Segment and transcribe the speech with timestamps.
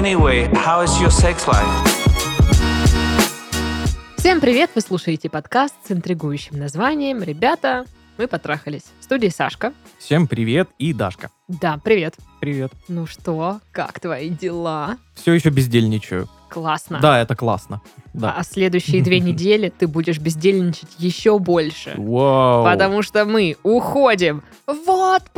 [0.00, 1.68] Anyway, how is your sex life?
[4.16, 4.70] Всем привет!
[4.74, 7.84] Вы слушаете подкаст с интригующим названием «Ребята,
[8.16, 8.84] мы потрахались».
[8.98, 9.74] В студии Сашка.
[9.98, 11.28] Всем привет и Дашка.
[11.48, 12.14] Да, привет.
[12.40, 12.72] Привет.
[12.88, 14.96] Ну что, как твои дела?
[15.14, 16.30] Все еще бездельничаю.
[16.48, 16.98] Классно.
[17.00, 17.82] Да, это классно.
[18.14, 18.32] Да.
[18.38, 21.92] А следующие две недели ты будешь бездельничать еще больше.
[21.98, 22.64] Вау.
[22.64, 25.30] Потому что мы уходим в отпуск!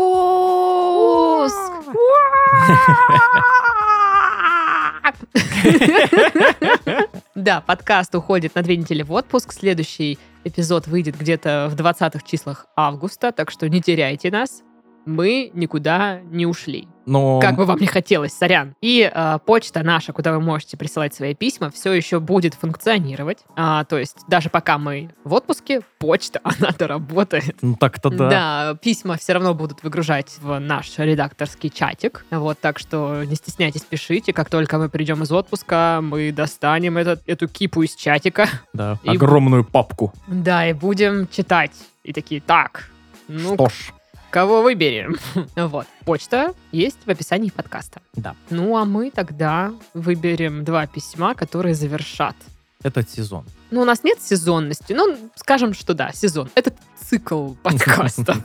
[7.34, 9.52] Да, подкаст уходит на две недели в отпуск.
[9.52, 14.62] Следующий эпизод выйдет где-то в 20-х числах августа, так что не теряйте нас.
[15.05, 16.88] Мы никуда не ушли.
[17.05, 18.74] Но Как бы вам не хотелось, сорян.
[18.80, 23.38] И э, почта наша, куда вы можете присылать свои письма, все еще будет функционировать.
[23.56, 27.56] А, то есть даже пока мы в отпуске, почта, она-то работает.
[27.61, 28.28] ну так-то да.
[28.31, 28.75] Да.
[28.81, 32.25] письма все равно будут выгружать в наш редакторский чатик.
[32.31, 34.33] Вот, так что не стесняйтесь, пишите.
[34.33, 38.47] Как только мы придем из отпуска, мы достанем этот, эту кипу из чатика.
[38.72, 38.98] Да.
[39.03, 40.12] И- Огромную папку.
[40.28, 41.72] Да, и будем читать.
[42.05, 42.91] И такие, так,
[43.28, 43.92] ну, Что ж,
[44.33, 45.16] кого выберем?
[45.56, 45.86] Вот.
[46.05, 48.00] Почта есть в описании подкаста.
[48.16, 48.34] Да.
[48.50, 52.34] Ну, а мы тогда выберем два письма, которые завершат.
[52.83, 53.44] этот сезон.
[53.70, 54.94] Ну, у нас нет сезонности.
[54.94, 56.48] Ну, скажем, что да, сезон.
[56.55, 58.36] Это цикл подкаста.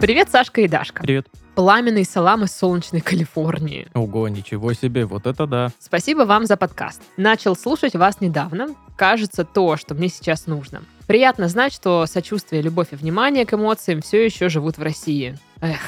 [0.00, 1.02] Привет, Сашка и Дашка.
[1.02, 1.28] Привет.
[1.54, 3.86] Пламенный салам из солнечной Калифорнии.
[3.94, 5.68] Ого, ничего себе, вот это да.
[5.78, 7.02] Спасибо вам за подкаст.
[7.18, 8.68] Начал слушать вас недавно.
[8.96, 10.82] Кажется, то, что мне сейчас нужно.
[11.06, 15.38] Приятно знать, что сочувствие, любовь и внимание к эмоциям все еще живут в России.
[15.60, 15.80] Эх,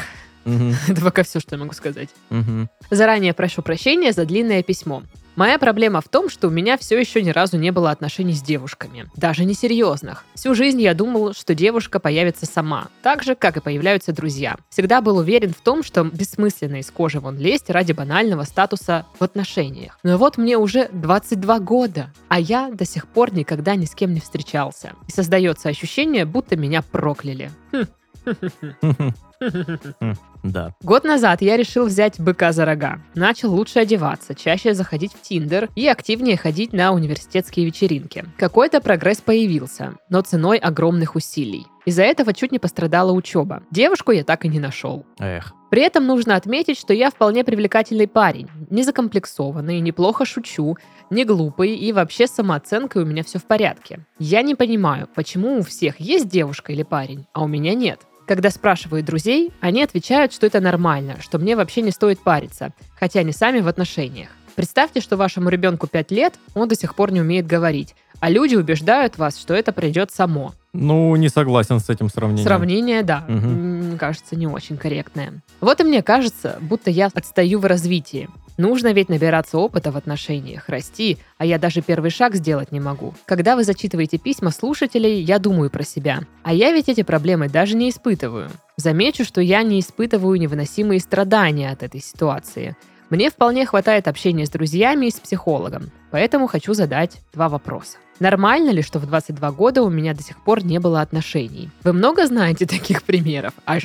[0.45, 2.09] Мгм, это пока все, что я могу сказать.
[2.31, 2.69] мгм.
[2.91, 5.03] Заранее прошу прощения за длинное письмо.
[5.37, 8.43] Моя проблема в том, что у меня все еще ни разу не было отношений с
[8.43, 9.07] девушками.
[9.17, 10.25] Даже несерьезных.
[10.35, 12.89] Всю жизнь я думал, что девушка появится сама.
[13.03, 14.57] Так же, как и появляются друзья.
[14.71, 19.25] Всегда был уверен в том, что бессмысленно из кожи вон лезть ради банального статуса в
[19.25, 19.99] отношениях.
[20.05, 24.15] Но вот мне уже 22 года, а я до сих пор никогда ни с кем
[24.15, 24.93] не встречался.
[25.09, 27.51] И создается ощущение, будто меня прокляли.
[27.73, 27.87] Хм.
[30.43, 30.75] Да.
[30.83, 33.01] Год назад я решил взять быка за рога.
[33.15, 38.27] Начал лучше одеваться, чаще заходить в Тиндер и активнее ходить на университетские вечеринки.
[38.37, 41.67] Какой-то прогресс появился, но ценой огромных усилий.
[41.87, 43.63] Из-за этого чуть не пострадала учеба.
[43.71, 45.07] Девушку я так и не нашел.
[45.19, 45.55] Эх.
[45.71, 50.77] При этом нужно отметить, что я вполне привлекательный парень, не закомплексованный, неплохо шучу,
[51.11, 54.01] не глупый и вообще с самооценкой у меня все в порядке.
[54.19, 58.01] Я не понимаю, почему у всех есть девушка или парень, а у меня нет.
[58.27, 63.21] Когда спрашивают друзей, они отвечают, что это нормально, что мне вообще не стоит париться, хотя
[63.21, 64.31] они сами в отношениях.
[64.57, 68.55] Представьте, что вашему ребенку 5 лет, он до сих пор не умеет говорить, а люди
[68.55, 70.55] убеждают вас, что это придет само.
[70.75, 72.45] Ну, не согласен с этим сравнением.
[72.45, 75.43] Сравнение, да, мне кажется, не очень корректное.
[75.61, 78.29] Вот и мне кажется, будто я отстаю в развитии.
[78.57, 83.15] Нужно ведь набираться опыта в отношениях, расти, а я даже первый шаг сделать не могу.
[83.25, 86.21] Когда вы зачитываете письма слушателей, я думаю про себя.
[86.45, 88.51] А я ведь эти проблемы даже не испытываю.
[88.77, 92.77] Замечу, что я не испытываю невыносимые страдания от этой ситуации.
[93.11, 97.99] Мне вполне хватает общения с друзьями и с психологом, поэтому хочу задать два вопроса.
[98.21, 101.71] Нормально ли, что в 22 года у меня до сих пор не было отношений?
[101.83, 103.55] Вы много знаете таких примеров?
[103.67, 103.79] А,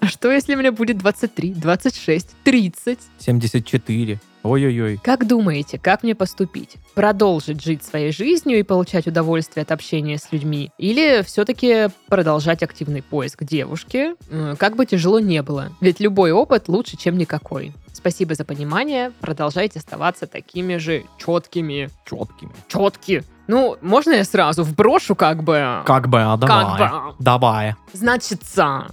[0.00, 2.98] а что, если мне будет 23, 26, 30?
[3.18, 4.20] 74.
[4.42, 4.98] Ой-ой-ой.
[5.02, 6.76] Как думаете, как мне поступить?
[6.94, 10.70] Продолжить жить своей жизнью и получать удовольствие от общения с людьми?
[10.78, 14.14] Или все-таки продолжать активный поиск девушки?
[14.56, 15.70] Как бы тяжело не было.
[15.80, 17.72] Ведь любой опыт лучше, чем никакой.
[17.92, 19.12] Спасибо за понимание.
[19.20, 21.88] Продолжайте оставаться такими же четкими.
[22.04, 22.52] Четкими.
[22.66, 23.22] Четки.
[23.48, 25.82] Ну, можно я сразу вброшу как бы?
[25.84, 26.78] Как бы, а давай.
[26.78, 27.14] Как бы.
[27.18, 27.74] Давай.
[27.92, 28.86] Значится,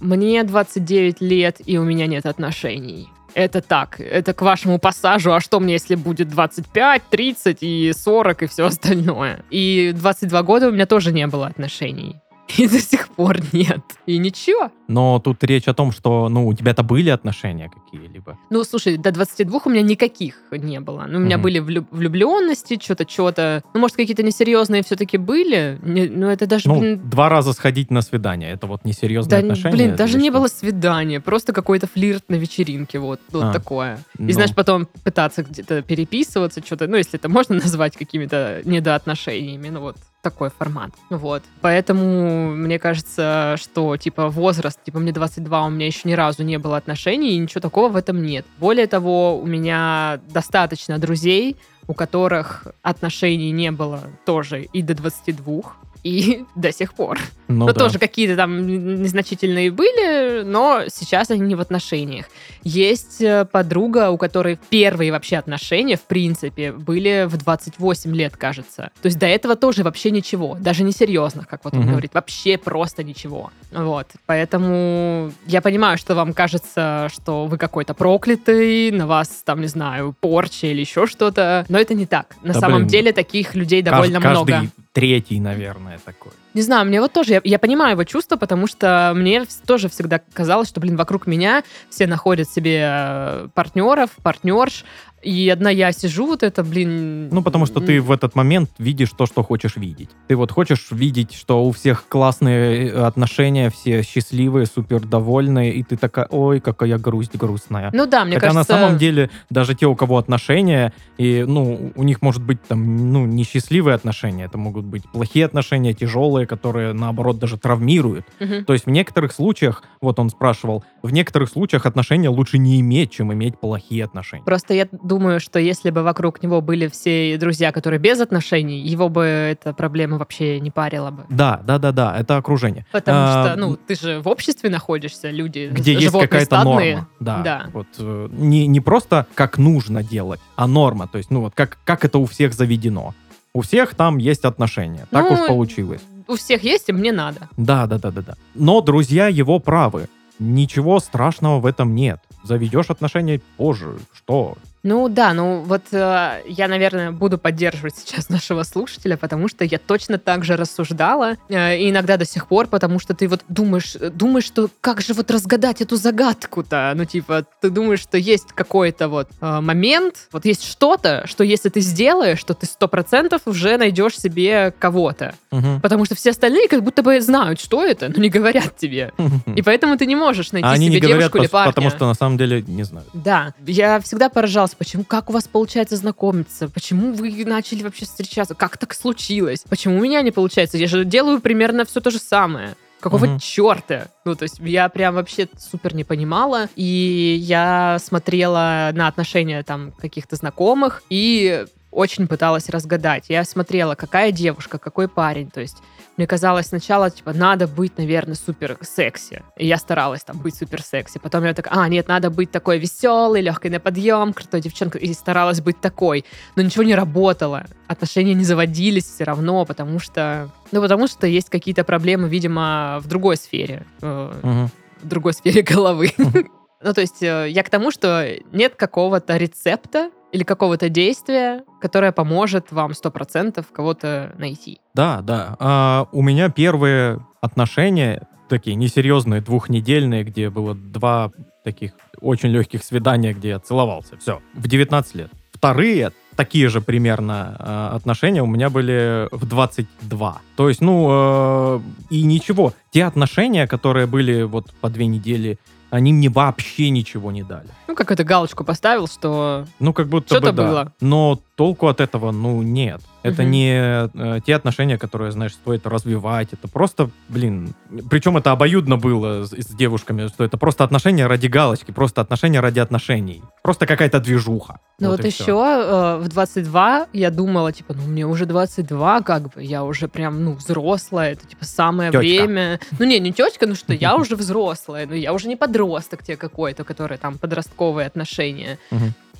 [0.00, 3.08] мне 29 лет, и у меня нет отношений.
[3.34, 8.42] Это так, это к вашему пассажу, а что мне, если будет 25, 30 и 40
[8.42, 9.44] и все остальное?
[9.50, 12.20] И 22 года у меня тоже не было отношений.
[12.58, 13.80] И до сих пор нет.
[14.06, 14.70] И ничего.
[14.88, 18.38] Но тут речь о том, что, ну, у тебя-то были отношения какие-либо.
[18.50, 21.06] Ну, слушай, до 22 у меня никаких не было.
[21.08, 21.42] Ну, у меня Мгм.
[21.44, 23.62] были влю- влюбленности, что-то, что-то.
[23.74, 25.78] Ну, может, какие-то несерьезные все-таки были.
[25.82, 28.50] Не- ну, это даже, Ну, блин, два раза сходить на свидание.
[28.52, 29.76] Это вот несерьезные Да, отношения.
[29.76, 30.38] блин, даже или не что?
[30.38, 33.98] было свидания, просто какой-то флирт на вечеринке, вот, вот А, такое.
[34.18, 34.32] И ну.
[34.32, 39.96] знаешь, потом пытаться где-то переписываться, что-то, ну, если это можно назвать какими-то недоотношениями, ну вот
[40.22, 40.90] такой формат.
[41.08, 41.42] Вот.
[41.60, 46.58] Поэтому мне кажется, что, типа, возраст, типа, мне 22, у меня еще ни разу не
[46.58, 48.44] было отношений, и ничего такого в этом нет.
[48.58, 51.56] Более того, у меня достаточно друзей,
[51.86, 55.62] у которых отношений не было тоже и до 22.
[56.02, 57.18] И до сих пор.
[57.48, 57.72] Ну, Ну, да.
[57.74, 58.66] тоже какие-то там
[59.02, 62.26] незначительные были, но сейчас они не в отношениях.
[62.62, 68.90] Есть э, подруга, у которой первые вообще отношения, в принципе, были в 28 лет, кажется.
[69.02, 71.90] То есть до этого тоже вообще ничего, даже не серьезных, как вот он Мгм.
[71.90, 73.50] говорит, вообще просто ничего.
[73.72, 79.66] Вот, поэтому я понимаю, что вам кажется, что вы какой-то проклятый, на вас там, не
[79.68, 82.36] знаю, порча или еще что-то, но это не так.
[82.42, 82.88] На Да, самом блин.
[82.88, 84.70] деле таких людей довольно каждый много.
[84.92, 86.32] Третий, наверное, такой.
[86.54, 90.20] Не знаю, мне вот тоже, я, я понимаю его чувства, потому что мне тоже всегда
[90.32, 94.84] казалось, что, блин, вокруг меня все находят себе э, партнеров, партнерш,
[95.22, 97.28] и одна я сижу, вот это, блин...
[97.28, 100.10] Ну, потому что ты в этот момент видишь то, что хочешь видеть.
[100.28, 105.82] Ты вот хочешь видеть, что у всех классные э, отношения, все счастливые, супер довольные, и
[105.82, 107.90] ты такая, ой, какая грусть грустная.
[107.92, 108.72] Ну да, мне Хотя кажется...
[108.72, 113.12] на самом деле даже те, у кого отношения, и, ну, у них может быть там,
[113.12, 118.24] ну, несчастливые отношения, это могут быть плохие отношения, тяжелые, которые, наоборот, даже травмируют.
[118.40, 118.64] Мгм.
[118.64, 123.10] То есть в некоторых случаях, вот он спрашивал, в некоторых случаях отношения лучше не иметь,
[123.10, 124.44] чем иметь плохие отношения.
[124.44, 129.08] Просто я думаю, что если бы вокруг него были все друзья, которые без отношений, его
[129.08, 131.24] бы эта проблема вообще не парила бы.
[131.28, 132.86] Да, да, да, да, это окружение.
[132.92, 136.92] Потому А, что, ну, ты же в обществе находишься, люди, где есть какая-то стадные.
[136.94, 137.08] норма.
[137.18, 137.42] Да.
[137.42, 137.66] Да.
[137.72, 141.08] Вот, э, не, не просто как нужно делать, а норма.
[141.08, 143.12] То есть, ну вот как, как это у всех заведено.
[143.52, 145.06] У всех там есть отношения.
[145.10, 146.02] Так Ну, уж получилось.
[146.28, 147.48] У всех есть, и мне надо.
[147.56, 148.34] Да, да, да, да, да.
[148.54, 150.08] Но друзья его правы.
[150.38, 152.20] Ничего страшного в этом нет.
[152.44, 153.98] Заведешь отношения позже.
[154.14, 154.56] Что?
[154.82, 159.78] Ну да, ну вот э, я, наверное, буду поддерживать сейчас нашего слушателя, потому что я
[159.78, 163.94] точно так же рассуждала, э, и иногда до сих пор, потому что ты вот думаешь,
[164.00, 166.92] э, думаешь, что как же вот разгадать эту загадку-то?
[166.96, 171.68] Ну типа, ты думаешь, что есть какой-то вот э, момент, вот есть что-то, что если
[171.68, 175.34] ты сделаешь, что ты сто процентов уже найдешь себе кого-то.
[175.50, 175.80] Мгм.
[175.82, 179.12] Потому что все остальные как будто бы знают, что это, но не говорят тебе.
[179.56, 181.72] И поэтому ты не можешь найти А они себе не говорят, девушку или пос- парня.
[181.72, 183.08] потому что на самом деле не знают.
[183.12, 188.54] Да, я всегда поражалась, почему, как у вас получается знакомиться, почему вы начали вообще встречаться,
[188.54, 192.18] как так случилось, почему у меня не получается, я же делаю примерно все то же
[192.18, 192.76] самое.
[193.00, 193.38] Какого Мгм.
[193.38, 194.08] черта?
[194.26, 196.68] Ну, то есть я прям вообще супер не понимала.
[196.76, 203.24] И я смотрела на отношения там каких-то знакомых и очень пыталась разгадать.
[203.28, 205.50] Я смотрела, какая девушка, какой парень.
[205.50, 205.78] То есть
[206.16, 209.42] мне казалось сначала, типа, надо быть, наверное, супер секси.
[209.56, 211.18] И я старалась там быть супер секси.
[211.18, 215.00] Потом я такая, а, нет, надо быть такой веселой, легкой на подъем, крутой девчонкой.
[215.00, 216.24] И старалась быть такой.
[216.56, 217.64] Но ничего не работало.
[217.86, 220.50] Отношения не заводились все равно, потому что...
[220.72, 223.86] Ну, потому что есть какие-то проблемы, видимо, в другой сфере.
[224.00, 224.70] Мгм.
[225.02, 226.12] в другой сфере головы.
[226.82, 232.12] Ну, то есть э, я к тому, что нет какого-то рецепта или какого-то действия, которое
[232.12, 234.80] поможет вам 100% кого-то найти.
[234.94, 235.56] Да, да.
[235.58, 241.30] А, у меня первые отношения такие несерьезные, двухнедельные, где было два
[241.64, 244.16] таких очень легких свидания, где я целовался.
[244.18, 244.40] Все.
[244.54, 245.30] В 19 лет.
[245.52, 250.40] Вторые такие же примерно э, отношения у меня были в 22.
[250.56, 252.72] То есть, ну, э, и ничего.
[252.90, 255.58] Те отношения, которые были вот по две недели,
[255.90, 257.68] они мне вообще ничего не дали.
[257.88, 259.66] Ну, как это галочку поставил, что...
[259.78, 260.68] Ну, как будто Что-то бы да.
[260.68, 260.92] было.
[261.00, 263.02] Но толку от этого, ну, нет.
[263.22, 263.50] Это Мгм.
[263.50, 266.48] не э, те отношения, которые, знаешь, стоит развивать.
[266.52, 267.74] Это просто, блин...
[268.08, 272.60] Причем это обоюдно было с, с девушками, что это просто отношения ради галочки, просто отношения
[272.60, 273.42] ради отношений.
[273.62, 274.80] Просто какая-то движуха.
[274.98, 279.54] Ну, вот, и еще э, в 22 я думала, типа, ну, мне уже 22, как
[279.54, 282.20] бы, я уже прям, ну, взрослая, это, типа, самое Тёчка.
[282.20, 282.80] время.
[282.98, 286.36] Ну, не, не тетка, ну что, я уже взрослая, ну, я уже не подросток те
[286.36, 288.78] какой-то, который там подростковые отношения.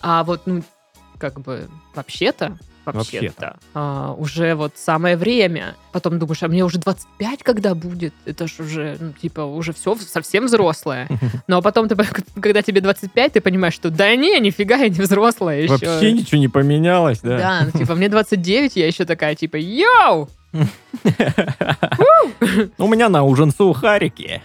[0.03, 0.63] А вот, ну,
[1.19, 2.59] как бы, вообще-то,
[2.93, 3.57] вообще-то, Вообще-то.
[3.75, 5.75] а, уже вот самое время.
[5.93, 8.15] Потом думаешь, а мне уже 25 когда будет?
[8.25, 11.09] Это ж уже, ну, типа, уже все совсем взрослая.
[11.47, 11.97] Но потом, ты,
[12.41, 15.73] когда тебе 25, ты понимаешь, что да не, нифига я не взрослая еще.
[15.73, 17.39] Вообще ничего не поменялось, да?
[17.39, 20.29] Да, ну, типа, мне 29, я еще такая, типа, йоу!
[22.79, 24.43] У меня на ужин сухарики.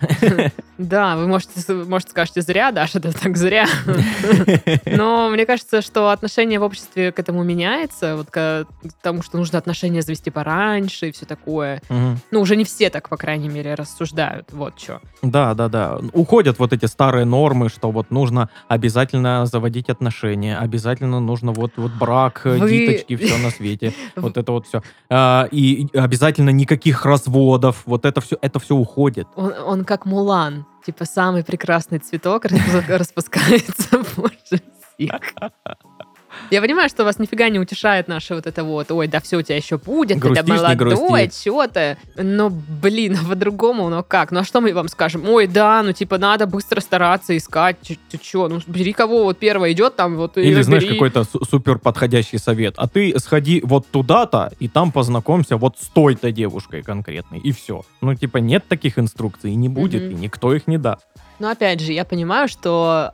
[0.77, 3.65] Да, вы можете, может, скажете зря, Даша, это так зря.
[4.85, 8.65] Но мне кажется, что отношение в обществе к этому меняется, вот к
[9.01, 11.81] тому, что нужно отношения завести пораньше и все такое.
[12.31, 14.51] Ну, уже не все так, по крайней мере, рассуждают.
[14.51, 15.01] Вот что.
[15.21, 15.99] Да, да, да.
[16.13, 21.91] Уходят вот эти старые нормы, что вот нужно обязательно заводить отношения, обязательно нужно вот, вот
[21.93, 23.93] брак, э, Вы- диточки, все на свете.
[24.15, 24.81] Вот это вот все.
[25.51, 27.83] и обязательно никаких разводов.
[27.85, 29.27] Вот это все, это все уходит.
[29.35, 30.64] Он, он как Мулан.
[30.85, 34.61] Типа самый прекрасный цветок распу- распускается позже
[34.97, 35.21] всех.
[36.51, 39.41] Я понимаю, что вас нифига не утешает наше вот это вот, ой, да все у
[39.41, 41.97] тебя еще будет, ты молодой, что ты.
[42.15, 44.31] Но, блин, а по-другому, ну как?
[44.31, 45.27] Ну а что мы вам скажем?
[45.27, 49.73] Ой, да, ну типа надо быстро стараться искать, ты что, ну бери кого вот первый
[49.73, 52.75] идет там, вот и Или знаешь, какой-то су- супер подходящий совет.
[52.77, 57.83] А ты сходи вот туда-то, и там познакомься вот с той-то девушкой конкретной, и все.
[58.01, 61.05] Ну, типа, нет таких инструкций, и не будет, и никто их не даст.
[61.39, 63.11] Но опять же, я понимаю, что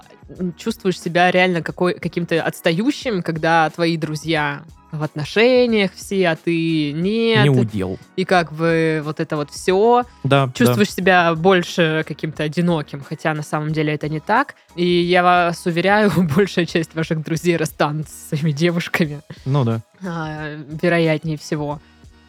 [0.58, 7.44] чувствуешь себя реально какой, каким-то отстающим, когда твои друзья в отношениях все, а ты нет.
[7.44, 7.98] Не удел.
[8.18, 10.04] И как бы вот это вот все.
[10.24, 10.52] Да, да.
[10.54, 14.56] Чувствуешь себя больше каким-то одиноким, хотя на самом деле это не так.
[14.76, 19.82] И я вас уверяю, большая часть ваших друзей расстанутся со своими девушками, Ну да.
[20.06, 21.80] а, вероятнее всего.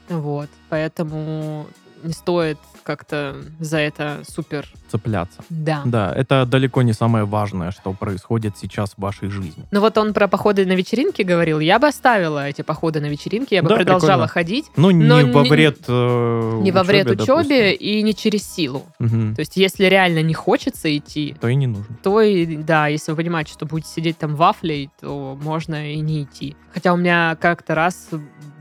[0.08, 1.66] Вот, поэтому
[2.02, 4.66] не стоит как-то за это супер...
[4.90, 5.40] Цепляться.
[5.48, 5.82] Да.
[5.84, 9.64] Да, это далеко не самое важное, что происходит сейчас в вашей жизни.
[9.70, 11.60] Ну вот он про походы на вечеринки говорил.
[11.60, 14.28] Я бы оставила эти походы на вечеринки, я бы Да, продолжала прикольно.
[14.28, 14.66] ходить.
[14.76, 18.42] Ну, Но не во не- вред э, Не во вред учебе, учебе и не через
[18.52, 18.82] силу.
[18.98, 19.18] допустим.
[19.26, 19.34] Мгм.
[19.36, 21.96] То есть, если реально не хочется идти, То и не нужно.
[22.02, 26.24] то и, да, если вы понимаете, что будете сидеть там вафлей, то можно и не
[26.24, 26.56] идти.
[26.74, 28.08] Хотя у меня как-то раз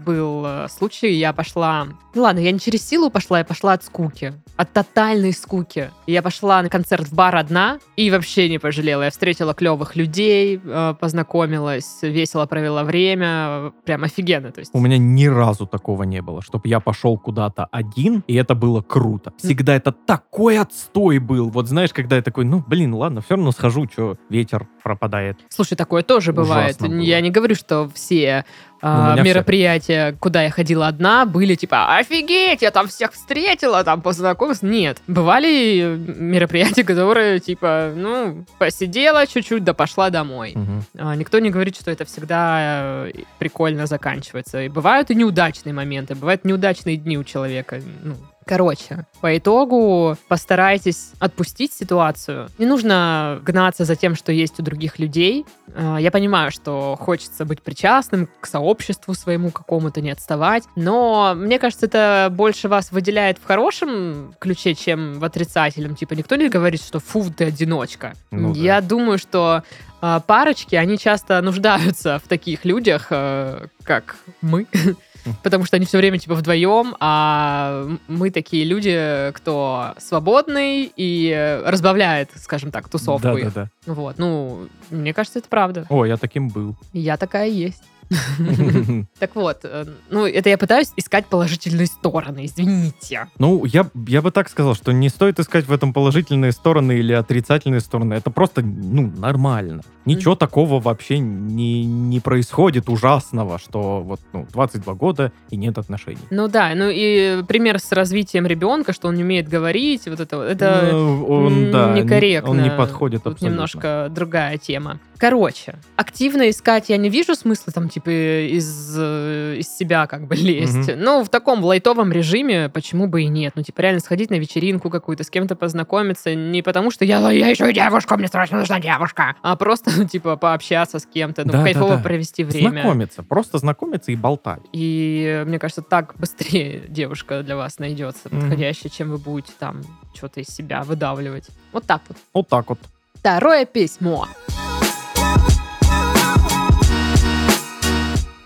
[0.03, 1.87] был э, случай, я пошла...
[2.13, 4.33] Ну ладно, я не через силу пошла, я пошла от скуки.
[4.57, 5.91] От тотальной скуки.
[6.07, 9.03] Я пошла на концерт в бар одна и вообще не пожалела.
[9.03, 13.71] Я встретила клевых людей, э, познакомилась, весело провела время.
[13.85, 14.51] Прям офигенно.
[14.51, 14.71] То есть...
[14.73, 18.81] У меня ни разу такого не было, чтобы я пошел куда-то один, и это было
[18.81, 19.33] круто.
[19.37, 21.49] Всегда это такой отстой был.
[21.49, 25.39] Вот знаешь, когда я такой, ну, блин, ладно, все равно схожу, что ветер пропадает.
[25.49, 26.77] Слушай, такое тоже бывает.
[26.77, 26.99] Ужасно было.
[26.99, 28.45] Я не говорю, что все
[28.81, 34.01] а, Ну, мероприятия, куда я ходила одна, были типа офигеть, я там всех встретила, там
[34.01, 34.61] познакомилась.
[34.61, 34.97] Нет.
[35.07, 40.53] Бывали мероприятия, которые типа, ну, посидела чуть-чуть, да пошла домой.
[40.55, 40.83] Мгм.
[40.97, 44.61] А, Никто не говорит, что это всегда э, прикольно заканчивается.
[44.63, 47.81] И бывают и неудачные моменты, бывают неудачные дни у человека.
[48.03, 48.15] Ну,
[48.51, 52.49] Короче, по итогу постарайтесь отпустить ситуацию.
[52.57, 55.45] Не нужно гнаться за тем, что есть у других людей.
[55.73, 60.65] А, Я понимаю, что хочется быть причастным к сообществу своему какому-то, не отставать.
[60.75, 65.95] Но мне кажется, это больше вас выделяет в хорошем ключе, чем в отрицательном.
[65.95, 68.15] Типа никто не говорит, что фу, ты одиночка.
[68.31, 68.59] Ну да.
[68.59, 69.63] Я думаю, что
[70.01, 74.65] а, парочки, они часто нуждаются в таких людях, э, как мы,
[75.43, 82.29] потому что они все время типа вдвоем, а мы такие люди, кто свободный и разбавляет,
[82.35, 83.53] скажем так, тусовку их.
[83.53, 83.93] Да-да-да.
[83.93, 85.85] Вот, ну, мне кажется, это правда.
[85.89, 86.75] О, я таким был.
[86.93, 87.83] Я такая есть.
[89.19, 93.27] Так вот, э, ну, это я пытаюсь искать положительные стороны, извините.
[93.37, 97.13] Ну, я, я бы так сказал, что не стоит искать в этом положительные стороны или
[97.13, 98.15] отрицательные стороны.
[98.15, 99.83] Это просто, ну, нормально.
[100.05, 106.17] Ничего такого вообще не, не происходит ужасного, что вот, ну, 22 года и нет отношений.
[106.29, 110.41] Ну да, ну и пример с развитием ребенка, что он не умеет говорить, вот это,
[110.41, 112.51] это Ну, он, да, не- некорректно.
[112.51, 113.53] Он не подходит Тут абсолютно.
[113.53, 114.99] немножко другая тема.
[115.17, 120.89] Короче, активно искать я не вижу смысла там, типа, из, из себя как бы лезть.
[120.89, 120.99] Мгм.
[120.99, 123.53] Ну, в таком лайтовом режиме почему бы и нет.
[123.55, 126.33] Ну, типа, реально сходить на вечеринку какую-то, с кем-то познакомиться.
[126.33, 129.35] Не потому, что я, я еще и девушка, мне срочно нужна девушка.
[129.43, 132.03] А просто, типа, пообщаться с кем-то, ну, Да, да, кайфово да.
[132.03, 132.81] провести время.
[132.81, 134.61] Знакомиться, просто знакомиться и болтать.
[134.73, 139.81] И мне кажется, так быстрее девушка для вас найдется подходящая, чем вы будете там
[140.13, 141.47] что-то из себя выдавливать.
[141.71, 142.17] Вот так вот.
[142.33, 142.79] Вот так вот.
[143.15, 144.27] Второе письмо.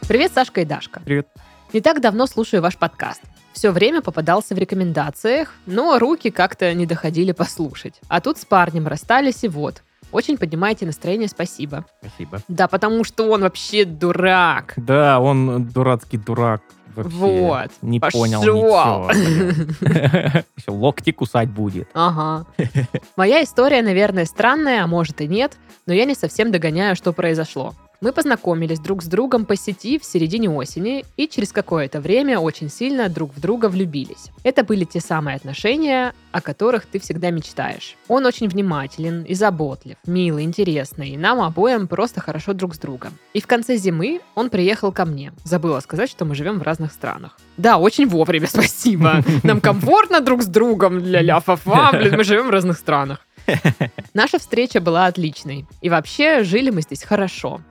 [0.08, 1.02] Привет, Сашка и Дашка.
[1.04, 1.28] Привет.
[1.74, 3.22] Не так давно слушаю ваш подкаст.
[3.54, 7.96] Все время попадался в рекомендациях, но руки как-то не доходили послушать.
[8.08, 9.82] А тут с парнем расстались и вот.
[10.16, 11.86] Очень поднимаете настроение, спасибо.
[12.00, 12.42] Спасибо.
[12.48, 14.74] Да, потому что он вообще дурак.
[14.78, 16.62] Да, он дурацкий дурак.
[16.96, 17.18] Вообще.
[17.18, 17.72] Вот.
[17.82, 18.22] Не Пошел.
[18.22, 19.12] понял ничего.
[19.12, 21.90] Ещё Локти кусать будет.
[21.94, 22.46] Ага.
[23.18, 27.74] Моя история, наверное, странная, а может и нет, но я не совсем догоняю, что произошло.
[28.06, 32.70] Мы познакомились друг с другом по сети в середине осени и через какое-то время очень
[32.70, 34.30] сильно друг в друга влюбились.
[34.44, 37.96] Это были те самые отношения, о которых ты всегда мечтаешь.
[38.08, 43.14] Он очень внимателен и заботлив, милый, интересный, и нам обоим просто хорошо друг с другом.
[43.34, 45.34] И в конце зимы он приехал ко мне.
[45.44, 47.40] Забыла сказать, что мы живем в разных странах.
[47.58, 49.24] Да, очень вовремя, спасибо.
[49.42, 53.26] Нам комфортно друг с другом, ля-ля, фа-фа, блин, мы живем в разных странах.
[54.14, 55.66] Наша встреча была отличной.
[55.82, 57.62] И вообще жили мы здесь хорошо.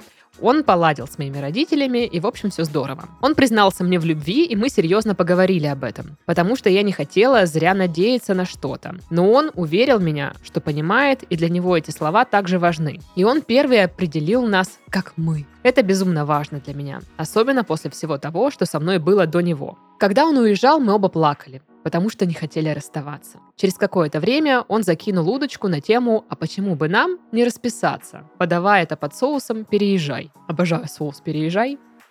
[0.41, 3.09] Он поладил с моими родителями, и, в общем, все здорово.
[3.21, 6.93] Он признался мне в любви, и мы серьезно поговорили об этом, потому что я не
[6.93, 8.97] хотела зря надеяться на что-то.
[9.11, 13.01] Но он уверил меня, что понимает, и для него эти слова также важны.
[13.17, 15.47] И он первый определил нас как мы.
[15.65, 19.77] Это безумно важно для меня, особенно после всего того, что со мной было до него.
[19.99, 23.39] Когда он уезжал, мы оба плакали потому что не хотели расставаться.
[23.57, 28.85] Через какое-то время он закинул удочку на тему «А почему бы нам не расписаться?» Подавая
[28.85, 30.33] это под соусом «Переезжай».
[30.49, 31.79] Обожаю соус «Переезжай».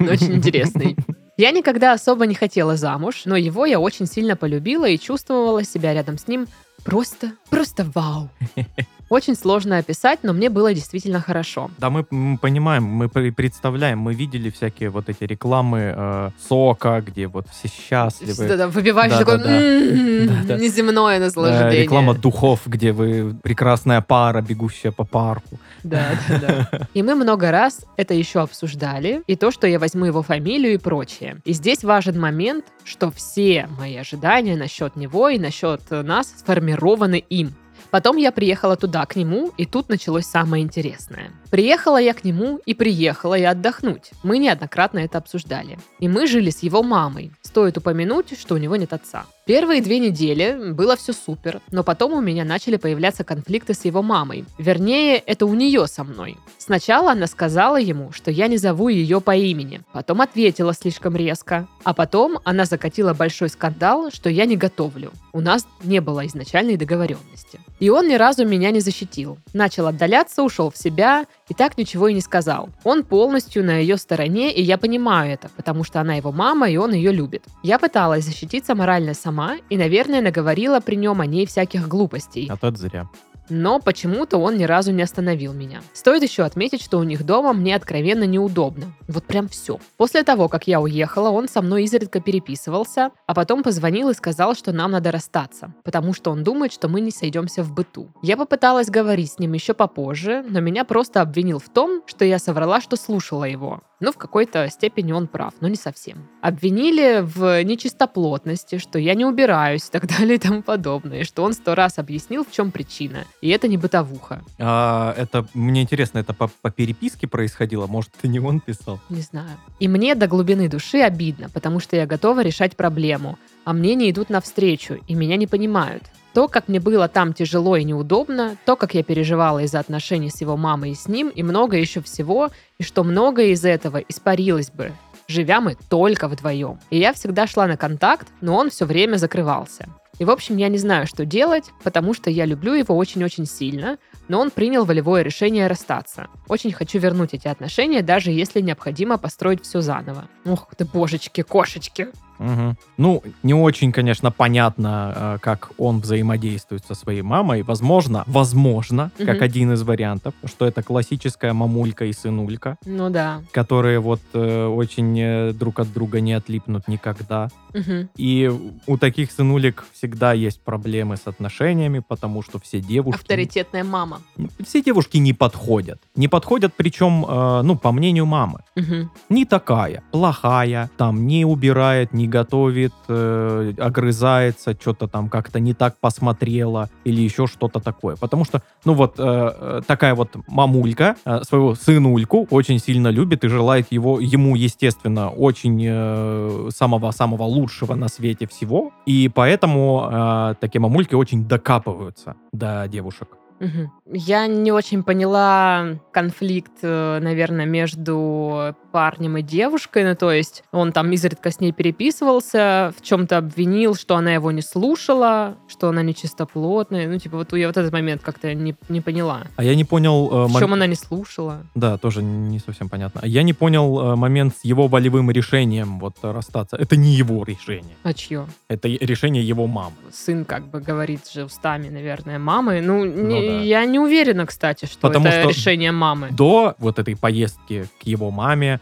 [0.00, 0.96] Очень интересный.
[1.36, 5.92] Я никогда особо не хотела замуж, но его я очень сильно полюбила и чувствовала себя
[5.92, 6.46] рядом с ним
[6.82, 8.30] просто, просто вау.
[9.08, 11.70] Очень сложно описать, но мне было действительно хорошо.
[11.78, 12.04] Да, мы
[12.38, 17.68] понимаем, мы пре- представляем, мы видели всякие вот эти рекламы э, сока, где вот все
[17.68, 18.48] счастливы.
[18.48, 19.50] Да-да, Выпиваешь Да, такой да, да.
[19.60, 20.56] «М, Да-да.
[20.56, 21.84] неземное Э, наслаждение.
[21.84, 25.58] реклама духов, где вы прекрасная пара, бегущая по парку.
[25.84, 26.38] Да, да,
[26.72, 26.88] да.
[26.94, 30.78] И мы много раз это еще обсуждали, и то, что я возьму его фамилию и
[30.78, 31.36] прочее.
[31.44, 37.22] И здесь важен момент, что все мои ожидания насчет него и насчет э, нас сформированы
[37.30, 37.54] им.
[37.90, 41.30] Потом я приехала туда, к нему, и тут началось самое интересное.
[41.56, 44.10] Приехала я к нему и приехала я отдохнуть.
[44.22, 45.78] Мы неоднократно это обсуждали.
[46.00, 47.32] И мы жили с его мамой.
[47.40, 49.24] Стоит упомянуть, что у него нет отца.
[49.46, 54.02] Первые две недели было все супер, но потом у меня начали появляться конфликты с его
[54.02, 54.44] мамой.
[54.58, 56.36] Вернее, это у нее со мной.
[56.58, 59.80] Сначала она сказала ему, что я не зову ее по имени.
[59.92, 61.68] Потом ответила слишком резко.
[61.84, 65.12] А потом она закатила большой скандал, что я не готовлю.
[65.32, 67.60] У нас не было изначальной договоренности.
[67.78, 69.38] И он ни разу меня не защитил.
[69.52, 72.70] Начал отдаляться, ушел в себя и так ничего и не сказал.
[72.84, 76.76] Он полностью на ее стороне, и я понимаю это, потому что она его мама, и
[76.76, 77.44] он ее любит.
[77.62, 82.48] Я пыталась защититься морально сама, и, наверное, наговорила при нем о ней всяких глупостей.
[82.50, 83.08] А то это зря.
[83.48, 85.80] Но почему-то он ни разу не остановил меня.
[85.92, 88.92] Стоит еще отметить, что у них дома мне откровенно неудобно.
[89.08, 89.78] Вот прям все.
[89.96, 94.54] После того, как я уехала, он со мной изредка переписывался, а потом позвонил и сказал,
[94.54, 98.08] что нам надо расстаться, потому что он думает, что мы не сойдемся в быту.
[98.22, 102.38] Я попыталась говорить с ним еще попозже, но меня просто обвинил в том, что я
[102.38, 103.82] соврала, что слушала его.
[103.98, 106.28] Ну, в какой-то степени он прав, но не совсем.
[106.42, 111.54] Обвинили в нечистоплотности, что я не убираюсь и так далее и тому подобное, что он
[111.54, 113.24] сто раз объяснил, в чем причина.
[113.42, 114.42] И это не бытовуха.
[114.58, 117.86] А, это, мне интересно, это по, по переписке происходило?
[117.86, 118.98] Может, это не он писал?
[119.10, 119.58] Не знаю.
[119.78, 124.10] И мне до глубины души обидно, потому что я готова решать проблему, а мне не
[124.10, 126.02] идут навстречу, и меня не понимают.
[126.32, 130.40] То, как мне было там тяжело и неудобно, то, как я переживала из-за отношений с
[130.40, 134.70] его мамой и с ним, и много еще всего, и что многое из этого испарилось
[134.70, 134.92] бы,
[135.28, 136.78] живя мы только вдвоем.
[136.90, 139.88] И я всегда шла на контакт, но он все время закрывался.
[140.18, 143.98] И, в общем, я не знаю, что делать, потому что я люблю его очень-очень сильно,
[144.28, 146.28] но он принял волевое решение расстаться.
[146.48, 150.24] Очень хочу вернуть эти отношения, даже если необходимо построить все заново.
[150.44, 152.08] Ух ты, божечки, кошечки.
[152.38, 152.76] Мгм.
[152.98, 157.62] Ну, не очень, конечно, понятно, э, как он взаимодействует со своей мамой.
[157.62, 159.42] Возможно, возможно, как Мгм.
[159.44, 163.40] один из вариантов, что это классическая мамулька и сынулька, Ну да.
[163.52, 167.48] которые вот э, очень э, друг от друга не отлипнут никогда.
[167.72, 168.10] Мгм.
[168.18, 168.52] И
[168.86, 173.20] у таких сынулек всегда есть проблемы с отношениями, потому что все девушки...
[173.20, 174.20] Авторитетная мама.
[174.64, 176.00] Все девушки не подходят.
[176.14, 178.60] Не подходят, причем, э, ну, по мнению мамы.
[178.74, 179.10] Мгм.
[179.28, 185.98] Не такая, плохая, там не убирает, не готовит, э, огрызается, что-то там как-то не так
[186.00, 188.16] посмотрела или еще что-то такое.
[188.16, 193.44] Потому что, ну вот, э, э, такая вот мамулька э, своего сынульку очень сильно любит
[193.44, 198.92] и желает его, ему, естественно, очень э, самого-самого лучшего на свете всего.
[199.06, 203.28] И поэтому э, такие мамульки очень докапываются до девушек.
[203.60, 203.90] Мгм.
[204.12, 210.04] Я не очень поняла конфликт, э, наверное, между парнем и девушкой.
[210.04, 214.50] Ну, то есть он там изредка с ней переписывался, в чем-то обвинил, что она его
[214.52, 217.08] не слушала, что она нечистоплотная.
[217.08, 219.42] Ну, типа, вот я вот этот момент как-то не, не поняла.
[219.56, 220.28] А я не понял...
[220.30, 221.66] э, В мом- чем она не слушала?
[221.74, 223.20] Да, тоже не совсем понятно.
[223.24, 226.76] Я не понял э, момент с его волевым решением вот расстаться.
[226.76, 227.96] Это не его решение.
[228.02, 228.46] А чье?
[228.68, 229.96] Это решение его мамы.
[230.12, 232.80] Сын как бы говорит же устами, наверное, мамы.
[232.80, 233.60] Ну, не- да.
[233.60, 236.28] я не уверена, кстати, что Потому это что решение мамы.
[236.30, 238.80] До вот этой поездки к его маме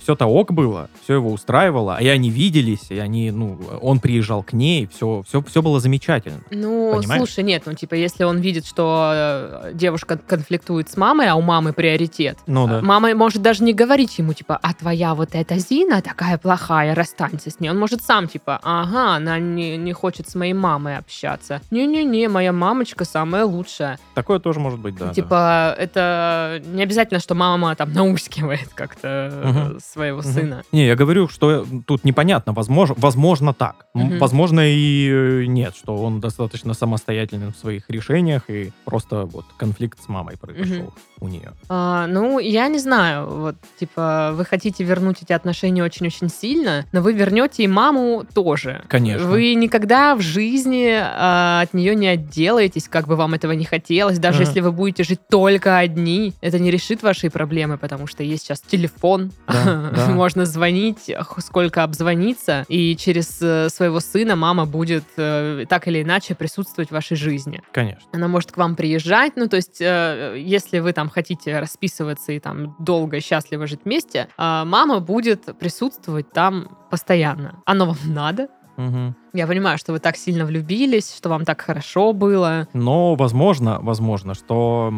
[0.00, 4.52] все-то ок было, все его устраивало, и они виделись, и они, ну, он приезжал к
[4.52, 6.40] ней, все, все, все было замечательно.
[6.50, 7.20] Ну, Понимаешь?
[7.20, 11.42] слушай, нет, ну, типа, если он видит, что э, девушка конфликтует с мамой, а у
[11.42, 12.80] мамы приоритет, Ну да.
[12.82, 17.50] Мама может даже не говорить ему, типа, а твоя вот эта Зина такая плохая, расстанься
[17.50, 17.70] с ней.
[17.70, 21.60] Он может сам, типа, ага, она не, не хочет с моей мамой общаться.
[21.70, 23.98] Не-не-не, моя мамочка самая лучшая.
[24.14, 25.06] Такое тоже может быть, да.
[25.06, 25.14] да.
[25.14, 29.80] типа, это не обязательно, что мама там наускивает как-то Мгм.
[29.80, 30.32] своего Мгм.
[30.32, 30.62] сына.
[30.72, 32.52] Не, я говорю, что тут непонятно.
[32.52, 33.86] Возможно, возможно так.
[33.94, 34.18] Мгм.
[34.18, 40.02] Возможно и э, нет, что он достаточно самостоятельный в своих решениях, и просто вот конфликт
[40.02, 41.52] с мамой произошел у нее.
[41.68, 47.00] А, ну, я не знаю, вот, типа, вы хотите вернуть эти отношения очень-очень сильно, но
[47.00, 48.82] вы вернете и маму тоже.
[48.88, 49.28] Конечно.
[49.28, 54.18] Вы никогда в жизни а, от нее не отделаетесь, как бы вам этого не хотелось.
[54.18, 54.48] Даже Ага.
[54.48, 58.60] если вы будете жить только одни, это не решит ваши проблемы, потому что есть сейчас
[58.60, 60.08] телефон, Да, да.
[60.10, 66.34] можно звонить, сколько обзвониться, и через э, своего сына мама будет э, так или иначе
[66.34, 68.08] присутствовать в вашей жизни Конечно.
[68.12, 72.38] она может к вам приезжать, ну, то есть, э, если вы там хотите расписываться и
[72.38, 77.62] там долго и счастливо жить вместе, а мама будет присутствовать там постоянно.
[77.66, 78.48] Оно вам надо.
[78.76, 79.14] Мгм.
[79.34, 82.68] Я понимаю, что вы так сильно влюбились, что вам так хорошо было.
[82.72, 84.90] Но возможно, возможно, что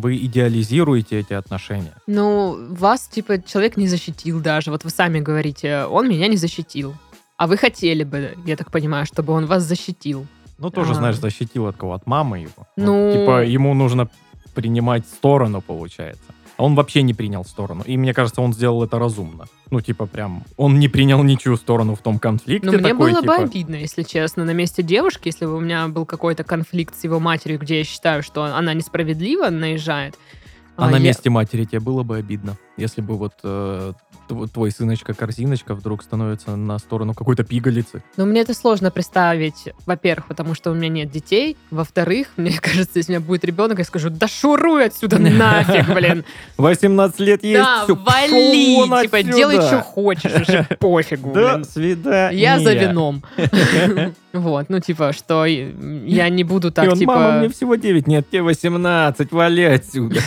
[0.00, 1.94] вы идеализируете эти отношения.
[2.06, 4.70] Ну, вас, типа, человек не защитил даже.
[4.70, 6.94] Вот вы сами говорите, он меня не защитил.
[7.36, 10.26] А вы хотели бы, я так понимаю, чтобы он вас защитил.
[10.58, 10.94] Ну, тоже, А.
[10.94, 11.92] знаешь, защитил от кого?
[11.94, 12.66] От мамы его.
[12.76, 14.08] Ну- Типа, ему нужно
[14.54, 16.22] принимать сторону, получается.
[16.58, 17.84] А он вообще не принял сторону.
[17.86, 19.46] И мне кажется, он сделал это разумно.
[19.70, 22.66] Ну, типа, прям, он не принял ничью сторону в том конфликте.
[22.66, 25.60] Ну, мне такой, было бы типа, обидно, если честно, на месте девушки, если бы у
[25.60, 30.18] меня был какой-то конфликт с его матерью, где я считаю, что она несправедливо наезжает.
[30.76, 33.92] А а на я- месте матери тебе было бы обидно, если бы вот э,
[34.28, 38.02] твой сыночка-корзиночка вдруг становится на сторону какой-то пигалицы.
[38.16, 41.56] Но мне это сложно представить, во-первых, потому что у меня нет детей.
[41.70, 46.24] Во-вторых, мне кажется, если у меня будет ребенок, я скажу, да шуруй отсюда нафиг, блин.
[46.56, 52.38] 18 лет есть, Да, всё, вали, типа, делай, что хочешь, уже пофигу, До свидания.
[52.38, 53.22] Я за вином.
[54.32, 58.28] Вот, ну, типа, что я не буду так, он, мама, типа, мне всего 9, нет,
[58.30, 60.20] тебе 18, вали отсюда.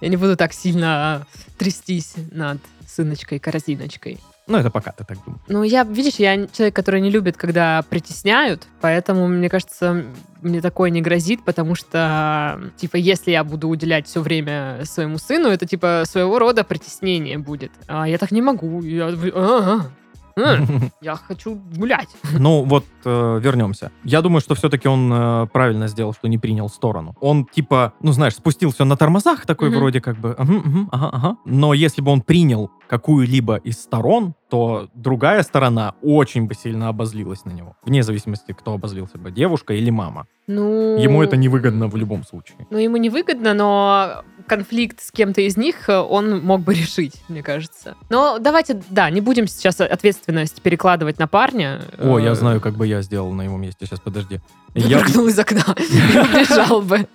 [0.00, 1.26] я не буду так сильно
[1.58, 2.58] трястись над
[2.88, 4.18] сыночкой-корзиночкой.
[4.46, 5.42] Ну, это пока ты так думаешь.
[5.48, 10.06] Ну, я, видишь, я человек, который не любит, когда притесняют, поэтому, мне кажется,
[10.40, 15.50] мне такое не грозит, потому что, типа, если я буду уделять все время своему сыну,
[15.50, 17.72] это, типа, своего рода притеснение будет.
[17.88, 18.80] А я так не могу.
[18.80, 19.90] Я, а, а, а,
[21.00, 22.08] я хочу гулять.
[22.38, 23.90] Ну, вот э, вернемся.
[24.04, 27.14] Я думаю, что все-таки он э, правильно сделал, что не принял сторону.
[27.20, 29.78] Он, типа, ну, знаешь, спустился на тормозах, такой Мгм.
[29.78, 31.36] вроде как бы, «Ага, мгм, ага, ага».
[31.44, 37.44] Но если бы он принял какую-либо из сторон, то другая сторона очень бы сильно обозлилась
[37.44, 37.76] на него.
[37.84, 40.26] Вне зависимости, кто обозлился бы, девушка или мама.
[40.46, 40.96] Ну...
[40.98, 42.66] Ему это невыгодно в любом случае.
[42.70, 47.42] Ну, ему невыгодно, но конфликт с кем-то из них э, он мог бы решить, мне
[47.42, 47.94] кажется.
[48.10, 51.80] Но давайте, да, не будем сейчас ответственность перекладывать на парня.
[51.98, 53.86] О, я Э, знаю, как бы я сделал на его месте.
[53.86, 54.40] Сейчас, подожди.
[54.74, 57.06] Я, Выпрыгнул из окна и убежал бы.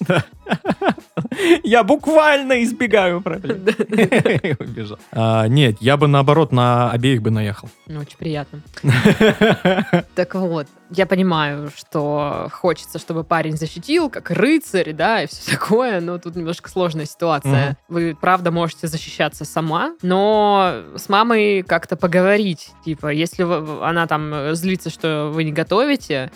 [1.64, 3.66] Я буквально избегаю проблем.
[4.60, 4.98] Убежал.
[5.12, 7.70] А, Нет, я бы наоборот на обеих бы наехал.
[7.88, 8.62] Ну, Очень приятно.
[10.16, 16.02] Так вот, я понимаю, что хочется, чтобы парень защитил, как рыцарь, да, и все такое,
[16.02, 17.78] но тут немножко сложная ситуация.
[17.90, 22.72] Вы, правда, можете защищаться сама, но с мамой как-то поговорить.
[22.86, 23.44] Типа, если
[23.84, 26.32] она там э, злится, что вы не готовите,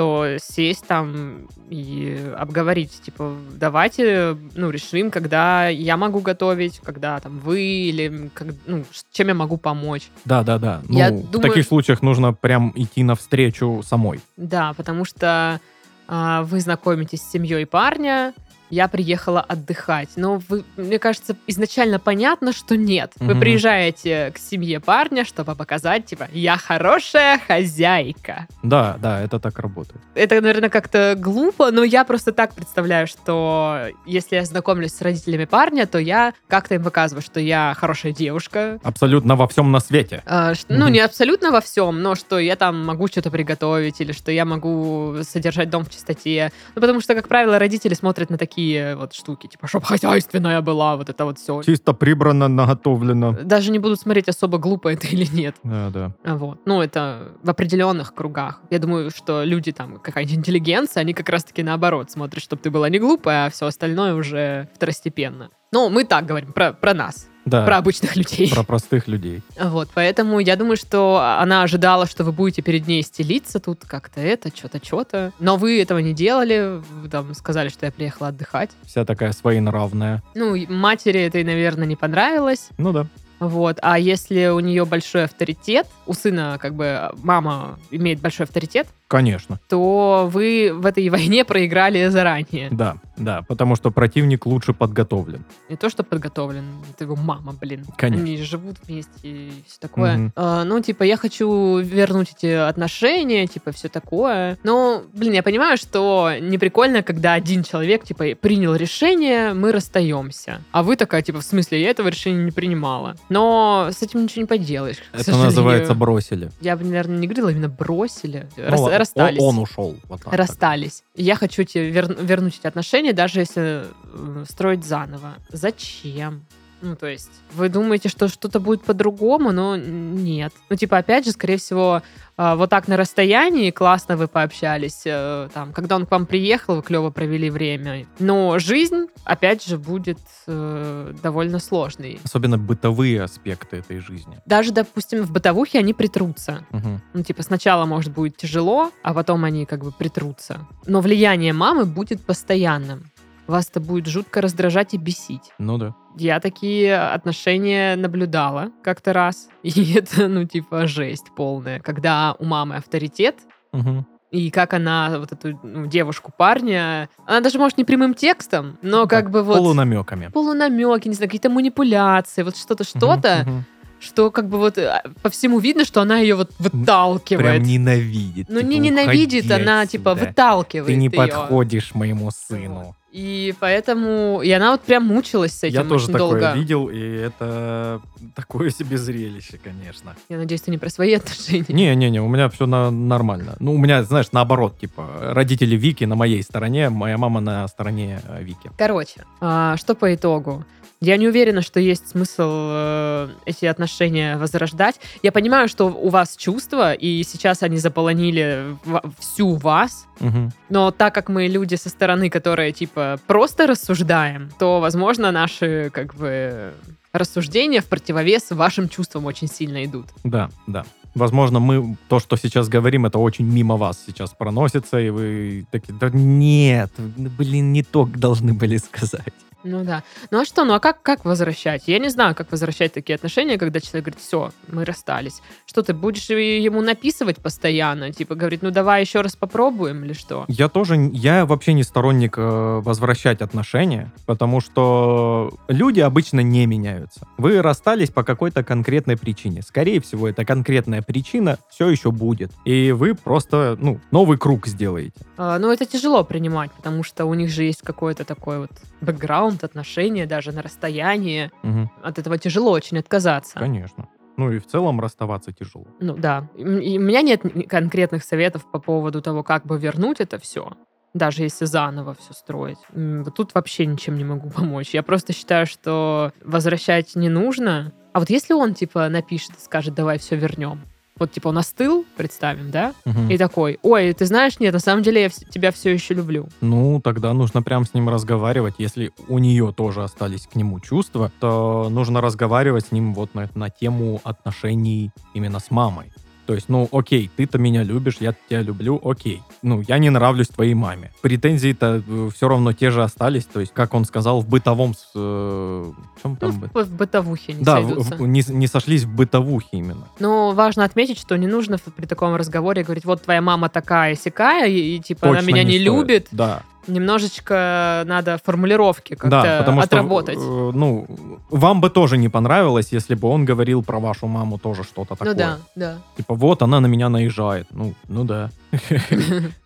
[0.00, 7.38] то сесть там и обговорить, типа, давайте, ну, решим, когда я могу готовить, когда там
[7.38, 10.08] вы, или как- ну, чем я могу помочь.
[10.24, 10.80] Да, да, да.
[10.88, 14.20] Ну, Я в думаю- таких случаях нужно прям идти навстречу самой.
[14.38, 15.60] Да, потому что
[16.08, 18.32] а, вы знакомитесь с семьей парня,
[18.70, 20.10] я приехала отдыхать.
[20.16, 23.12] Но вы, мне кажется, изначально понятно, что нет.
[23.20, 23.40] Вы Мгм.
[23.40, 28.46] приезжаете к семье парня, чтобы показать, типа, я хорошая хозяйка.
[28.62, 30.00] Да, да, это так работает.
[30.14, 35.44] Это, наверное, как-то глупо, но я просто так представляю, что если я знакомлюсь с родителями
[35.46, 40.22] парня, то я как-то им показываю, что я хорошая девушка, Абсолютно во всем на свете.
[40.26, 40.92] А, ш- Ну, Мгм.
[40.92, 45.16] не абсолютно во всем, но что я там могу что-то приготовить, или что я могу
[45.22, 46.52] содержать дом в чистоте.
[46.74, 48.59] Ну, потому что, как правило, родители смотрят на такие
[48.98, 51.62] вот штуки, типа, чтоб хозяйственная была, вот это вот все.
[51.62, 53.36] Чисто прибрано, наготовлено.
[53.42, 55.56] Даже не будут смотреть, особо глупо это или нет.
[55.62, 56.12] Да, да.
[56.24, 56.60] А Вот.
[56.66, 58.60] Ну, это в определенных кругах.
[58.70, 62.88] Я думаю, что люди там, какая-нибудь интеллигенция, они как раз-таки наоборот смотрят, чтобы ты была
[62.88, 65.50] не глупая, а все остальное уже второстепенно.
[65.72, 67.29] Ну, мы так говорим про, про нас.
[67.44, 67.64] Да.
[67.64, 68.50] Про обычных людей.
[68.50, 69.42] Про простых людей.
[69.60, 74.20] Вот, поэтому я думаю, что она ожидала, что вы будете перед ней стелиться тут как-то
[74.20, 75.32] это, что-то, что-то.
[75.38, 78.70] Но вы этого не делали, вы там сказали, что я приехала отдыхать.
[78.84, 80.22] Вся такая своенравная.
[80.34, 82.68] Ну, матери это, наверное, не понравилось.
[82.78, 83.06] Ну да.
[83.40, 83.78] Вот.
[83.80, 89.58] А если у нее большой авторитет, у сына как бы мама имеет большой авторитет, Конечно.
[89.68, 92.68] то вы в этой войне проиграли заранее.
[92.70, 93.42] Да, да.
[93.48, 95.44] Потому что противник лучше подготовлен.
[95.68, 97.84] Не то, что подготовлен, это его мама, блин.
[97.96, 98.24] Конечно.
[98.24, 100.16] Они живут вместе и все такое.
[100.16, 100.32] Мгм.
[100.36, 104.58] А, ну, типа, я хочу вернуть эти отношения, типа, все такое.
[104.62, 110.60] Но, блин, я понимаю, что не прикольно, когда один человек, типа, принял решение, мы расстаемся.
[110.70, 113.16] А вы такая, типа, в смысле, я этого решения не принимала.
[113.28, 114.98] Но с этим ничего не поделаешь.
[115.12, 116.50] Это называется бросили.
[116.60, 118.46] Я бы, наверное, не говорила, именно бросили.
[118.56, 119.40] Ну, Рас- расстались.
[119.42, 119.96] Он, ушел.
[120.08, 120.32] Вот так.
[120.32, 121.02] Расстались.
[121.14, 125.34] И Я хочу тебе вер- вернуть эти отношения, даже если э, строить заново.
[125.50, 126.46] Зачем?
[126.82, 130.52] Ну, то есть, вы думаете, что что-то будет по-другому, но нет.
[130.68, 132.02] Ну, типа, опять же, скорее всего,
[132.36, 136.76] э, вот так на расстоянии классно вы пообщались, э, там, когда он к вам приехал,
[136.76, 138.06] вы клево провели время.
[138.18, 142.20] Но жизнь, опять же, будет э, довольно сложной.
[142.24, 144.38] Особенно бытовые аспекты этой жизни.
[144.46, 146.64] Даже, допустим, в бытовухе они притрутся.
[146.70, 147.02] Мгм.
[147.12, 150.66] Ну, типа, сначала, может, будет тяжело, а потом они как бы притрутся.
[150.86, 153.10] Но влияние мамы будет постоянным.
[153.50, 155.52] Вас это будет жутко раздражать и бесить.
[155.58, 155.94] Ну да.
[156.16, 159.48] Я такие отношения наблюдала как-то раз.
[159.62, 161.80] И это, ну, типа, жесть полная.
[161.80, 163.36] Когда у мамы авторитет,
[163.72, 164.06] Мгм.
[164.32, 169.02] и как она вот эту ну, девушку парня, она даже может не прямым текстом, но
[169.06, 170.28] как Так, бы вот Полунамеками.
[170.28, 173.64] полунамеки, не знаю, какие-то манипуляции, вот что-то, что-то, Мгм, мгм.
[174.00, 177.46] что как бы вот э, по всему видно, что она ее вот выталкивает.
[177.46, 178.48] Прям ненавидит.
[178.48, 181.16] Ну, типа, не ненавидит, она типа выталкивает Ты не её.
[181.16, 182.96] подходишь моему сыну.
[183.12, 184.40] И поэтому...
[184.42, 186.52] И она вот прям мучилась с этим Я тоже очень такое долго.
[186.54, 188.00] видел, и это
[188.34, 190.14] такое себе зрелище, конечно.
[190.28, 191.66] Я надеюсь, ты не про свои отношения.
[191.68, 193.56] Не-не-не, у меня все нормально.
[193.60, 198.20] Ну, у меня, знаешь, наоборот, типа, родители Вики на моей стороне, моя мама на стороне
[198.26, 198.70] э, Вики.
[198.76, 200.64] Короче, а, что по итогу?
[201.02, 205.00] Я не уверена, что есть смысл э, эти отношения возрождать.
[205.22, 210.04] Я понимаю, что у вас чувства, и сейчас они заполонили в- всю вас.
[210.20, 210.52] Мгм.
[210.68, 216.14] Но так как мы люди со стороны, которые типа просто рассуждаем, то, возможно, наши как
[216.14, 216.74] бы
[217.12, 220.06] рассуждения в противовес вашим чувствам очень сильно идут.
[220.24, 220.84] Да, да.
[221.14, 225.92] Возможно, мы то, что сейчас говорим, это очень мимо вас сейчас проносится, и вы такие,
[225.98, 229.34] да нет, блин, не то должны были сказать.
[229.64, 230.02] Ну да.
[230.30, 231.84] Ну а что, ну а как, как возвращать?
[231.86, 235.42] Я не знаю, как возвращать такие отношения, когда человек говорит, все, мы расстались.
[235.66, 238.12] Что ты будешь ему написывать постоянно?
[238.12, 240.44] Типа говорит, ну давай еще раз попробуем или что?
[240.48, 247.26] Я тоже, я вообще не сторонник э, возвращать отношения, потому что люди обычно не меняются.
[247.36, 249.62] Вы расстались по какой-то конкретной причине.
[249.62, 252.52] Скорее всего, эта конкретная причина все еще будет.
[252.64, 255.20] И вы просто, ну, новый круг сделаете.
[255.36, 258.70] А, ну это тяжело принимать, потому что у них же есть какой-то такой вот
[259.00, 261.50] бэкграунд, отношения даже на расстоянии.
[261.62, 261.90] Мгм.
[262.02, 263.58] От этого тяжело очень отказаться.
[263.58, 264.08] Конечно.
[264.36, 265.86] Ну и в целом расставаться тяжело.
[266.00, 266.48] Ну да.
[266.56, 270.72] И у меня нет конкретных советов по поводу того, как бы вернуть это все.
[271.12, 272.78] Даже если заново все строить.
[272.92, 274.94] Вот тут вообще ничем не могу помочь.
[274.94, 277.92] Я просто считаю, что возвращать не нужно.
[278.12, 280.82] А вот если он, типа, напишет и скажет, давай все вернем.
[281.20, 282.94] Вот, типа, он остыл, представим, да?
[283.04, 283.28] Мгм.
[283.28, 286.48] И такой, ой, ты знаешь, нет, на самом деле я тебя все еще люблю.
[286.62, 288.76] Ну, тогда нужно прям с ним разговаривать.
[288.78, 293.50] Если у нее тоже остались к нему чувства, то нужно разговаривать с ним вот на,
[293.54, 296.10] на тему отношений именно с мамой.
[296.50, 299.40] То есть, ну, окей, ты-то меня любишь, я тебя люблю, окей.
[299.62, 301.12] Ну, я не нравлюсь твоей маме.
[301.22, 302.02] Претензии-то
[302.34, 303.44] все равно те же остались.
[303.44, 304.94] То есть, как он сказал, в бытовом...
[305.14, 306.50] э, в чем Ну, там...
[306.50, 308.16] в, бы- в бытовухе не да, в- сойдутся.
[308.16, 310.08] в- не, не сошлись в бытовухе именно.
[310.18, 314.16] Но важно отметить, что не нужно в- при таком разговоре говорить, вот твоя мама такая
[314.16, 315.84] сякая, и, и, типа она Точно меня не, стоит.
[315.86, 316.28] любит.
[316.32, 320.38] Да, Немножечко надо формулировки как-то да, потому отработать.
[320.38, 321.06] что, э, ну,
[321.50, 325.32] вам бы тоже не понравилось, если бы он говорил про вашу маму тоже что-то такое.
[325.32, 325.98] ну да, да.
[326.16, 327.66] Типа, вот она на меня наезжает.
[327.70, 328.50] Ну, ну да.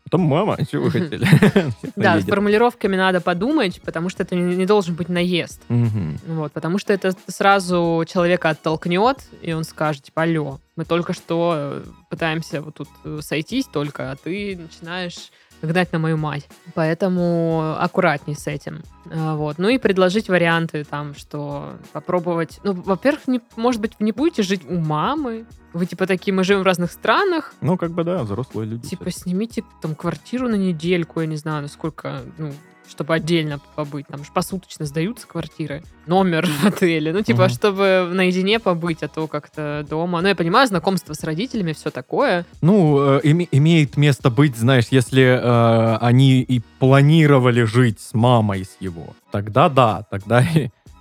[0.04, 1.26] Потом мама, что вы хотели?
[1.96, 5.62] Да, с формулировками надо подумать, потому что это не, должен быть наезд.
[5.68, 6.18] Мгм.
[6.26, 11.82] Вот, потому что это сразу человека оттолкнет, и он скажет, типа, алло, мы только что
[12.10, 15.30] пытаемся вот тут э, сойтись только, а ты начинаешь
[15.66, 16.48] гнать на мою мать.
[16.74, 18.82] Поэтому аккуратней с этим.
[19.10, 19.58] А, Вот.
[19.58, 22.60] Ну и предложить варианты там, что попробовать...
[22.64, 25.46] Ну, во-первых, не, может быть, не будете жить у мамы.
[25.72, 27.52] Вы типа такие, мы живем в разных странах.
[27.60, 28.88] Ну, как бы да, взрослые люди.
[28.88, 32.52] Типа снимите там квартиру на недельку, я не знаю, насколько, ну,
[32.88, 34.06] чтобы отдельно побыть.
[34.06, 37.12] Там же посуточно сдаются квартиры, номер в отеле.
[37.12, 37.48] Ну, типа, Мгм.
[37.50, 40.20] чтобы наедине побыть, а то как-то дома.
[40.20, 42.44] Ну, я понимаю, знакомство с родителями, все такое.
[42.60, 48.64] Ну, э, име- имеет место быть, знаешь, если э, они и планировали жить с мамой
[48.64, 50.44] с его, тогда да, тогда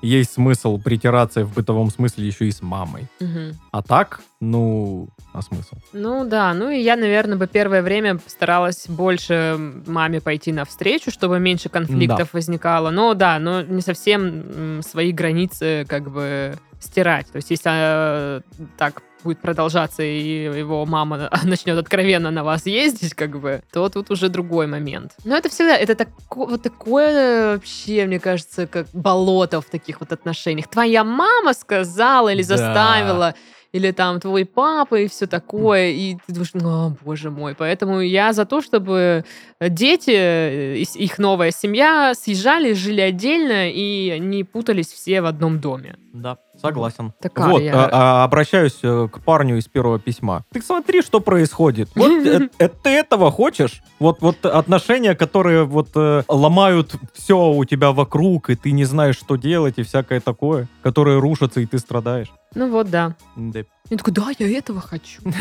[0.03, 3.07] есть смысл притираться в бытовом смысле еще и с мамой.
[3.19, 3.55] Мгм.
[3.71, 5.75] А так, ну, а смысл?
[5.93, 11.39] Ну да, ну и я, наверное, бы первое время старалась больше маме пойти навстречу, чтобы
[11.39, 12.91] меньше конфликтов возникало.
[12.91, 17.27] Но да, но не совсем свои границы как бы стирать.
[17.31, 18.41] То есть если э,
[18.77, 24.11] так будет продолжаться и его мама начнет откровенно на вас ездить, как бы, то тут
[24.11, 25.13] уже другой момент.
[25.25, 30.11] Но это всегда, это тако- вот такое вообще, мне кажется, как болото в таких вот
[30.11, 30.67] отношениях.
[30.69, 32.57] Твоя мама сказала или Да.
[32.57, 33.33] заставила,
[33.73, 37.55] или там твой папа и все такое, и ты думаешь, ну, о, боже мой.
[37.57, 39.25] Поэтому я за то, чтобы
[39.59, 45.25] дети, э, и с- их новая семья съезжали, жили отдельно и не путались все в
[45.25, 45.95] одном доме.
[46.13, 47.13] Да, согласен.
[47.19, 50.45] Такая вот, я- а- а, обращаюсь э, к парню из первого письма.
[50.51, 51.89] Ты смотри, что происходит.
[51.95, 53.81] Вот э, э, ты этого хочешь?
[53.99, 59.17] Вот, вот отношения, которые вот э, ломают все у тебя вокруг, и ты не знаешь,
[59.17, 62.31] что делать, и всякое такое, которые рушатся, и ты страдаешь.
[62.55, 63.15] Ну вот, да.
[63.35, 63.63] Да.
[63.89, 65.21] Я такой, да, я этого хочу.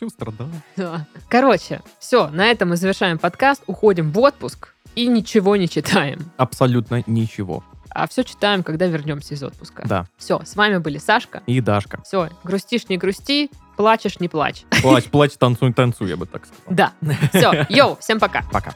[0.00, 0.48] Хочу страдать.
[0.76, 1.06] Да.
[1.28, 6.30] Короче, все, на этом мы завершаем подкаст, уходим в отпуск и ничего не читаем.
[6.36, 7.64] Абсолютно ничего.
[7.90, 9.82] А все читаем, когда вернемся из отпуска.
[9.86, 10.06] Да.
[10.16, 11.42] Все, с вами были Сашка.
[11.46, 12.00] И Дашка.
[12.04, 14.64] Все, грустишь, не грусти, плачешь, не плачь.
[14.80, 16.64] Плачь, плачь, танцуй, танцуй, я бы так сказал.
[16.68, 16.92] Да.
[17.32, 18.44] Все, йоу, всем пока.
[18.52, 18.74] Пока.